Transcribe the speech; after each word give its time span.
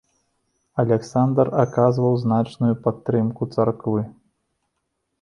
Аляксандр 0.83 1.47
аказваў 1.65 2.13
значную 2.23 2.73
падтрымку 2.89 3.43
царквы. 3.55 4.01